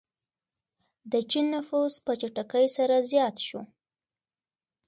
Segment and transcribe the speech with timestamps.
[1.11, 3.61] د چین نفوس په چټکۍ سره زیات شو.